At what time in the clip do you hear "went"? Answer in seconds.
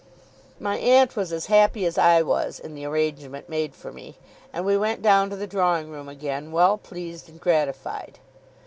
4.75-5.03